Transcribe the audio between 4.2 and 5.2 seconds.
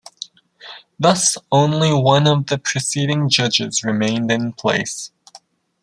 in place.